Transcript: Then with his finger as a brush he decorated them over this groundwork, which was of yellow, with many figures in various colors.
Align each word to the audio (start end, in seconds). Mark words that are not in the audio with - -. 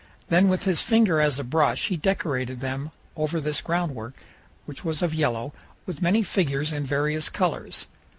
Then 0.29 0.47
with 0.49 0.63
his 0.63 0.81
finger 0.81 1.21
as 1.21 1.37
a 1.37 1.43
brush 1.43 1.89
he 1.89 1.95
decorated 1.95 2.59
them 2.59 2.89
over 3.15 3.39
this 3.39 3.61
groundwork, 3.61 4.15
which 4.65 4.83
was 4.83 5.03
of 5.03 5.13
yellow, 5.13 5.53
with 5.85 6.01
many 6.01 6.23
figures 6.23 6.73
in 6.73 6.83
various 6.83 7.29
colors. 7.29 7.85